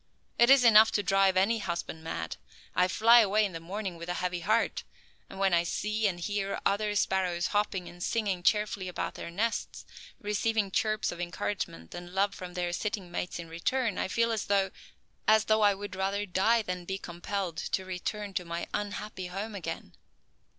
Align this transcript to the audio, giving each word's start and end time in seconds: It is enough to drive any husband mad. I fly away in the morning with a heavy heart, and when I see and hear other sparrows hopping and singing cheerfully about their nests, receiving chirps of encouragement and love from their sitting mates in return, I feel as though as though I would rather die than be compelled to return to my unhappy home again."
It 0.39 0.49
is 0.49 0.63
enough 0.63 0.91
to 0.93 1.03
drive 1.03 1.37
any 1.37 1.59
husband 1.59 2.03
mad. 2.03 2.37
I 2.75 2.87
fly 2.87 3.19
away 3.19 3.45
in 3.45 3.51
the 3.51 3.59
morning 3.59 3.97
with 3.97 4.09
a 4.09 4.15
heavy 4.15 4.39
heart, 4.39 4.83
and 5.29 5.37
when 5.37 5.53
I 5.53 5.61
see 5.61 6.07
and 6.07 6.19
hear 6.19 6.59
other 6.65 6.95
sparrows 6.95 7.45
hopping 7.53 7.87
and 7.87 8.01
singing 8.01 8.41
cheerfully 8.41 8.87
about 8.87 9.13
their 9.13 9.29
nests, 9.29 9.85
receiving 10.19 10.71
chirps 10.71 11.11
of 11.11 11.21
encouragement 11.21 11.93
and 11.93 12.15
love 12.15 12.33
from 12.33 12.55
their 12.55 12.73
sitting 12.73 13.11
mates 13.11 13.37
in 13.37 13.47
return, 13.47 13.99
I 13.99 14.07
feel 14.07 14.31
as 14.31 14.45
though 14.45 14.71
as 15.27 15.45
though 15.45 15.61
I 15.61 15.75
would 15.75 15.93
rather 15.95 16.25
die 16.25 16.63
than 16.63 16.83
be 16.85 16.97
compelled 16.97 17.57
to 17.57 17.85
return 17.85 18.33
to 18.33 18.43
my 18.43 18.65
unhappy 18.73 19.27
home 19.27 19.53
again." 19.53 19.93